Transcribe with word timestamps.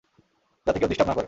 যাতে 0.67 0.77
কেউ 0.79 0.87
ডিস্টার্ব 0.87 1.07
না 1.07 1.13
করে। 1.13 1.19